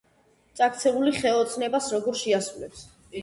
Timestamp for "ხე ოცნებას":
1.17-1.91